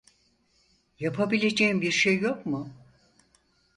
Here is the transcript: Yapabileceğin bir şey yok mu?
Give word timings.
Yapabileceğin 0.99 1.81
bir 1.81 1.91
şey 1.91 2.19
yok 2.19 2.45
mu? 2.45 2.69